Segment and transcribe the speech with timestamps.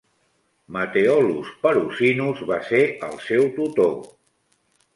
[0.77, 3.97] Matheolus Perusinus va ser el seu tutor.